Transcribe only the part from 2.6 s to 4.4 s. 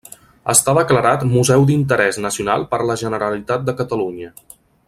per la Generalitat de Catalunya.